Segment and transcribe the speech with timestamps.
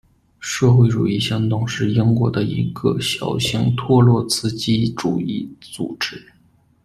[0.39, 6.31] 社会主义行动是英国的一个小型托洛茨基主义组织。